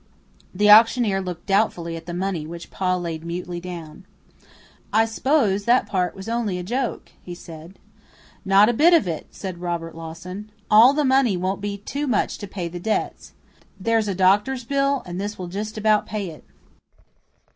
[0.51, 4.03] The auctioneer looked doubtfully at the money which Pa laid mutely down.
[4.91, 7.77] "I s'pose that part was only a joke," he said.
[8.43, 10.49] "Not a bit of it," said Robert Lawson.
[10.71, 13.33] "All the money won't be too much to pay the debts.
[13.79, 16.43] There's a doctor's bill, and this will just about pay it."